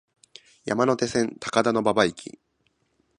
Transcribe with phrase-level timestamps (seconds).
[0.65, 2.39] 山手線、高田馬場駅